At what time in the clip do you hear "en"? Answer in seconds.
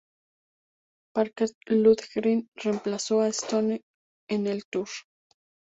4.31-4.47